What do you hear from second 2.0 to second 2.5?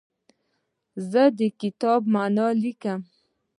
معنی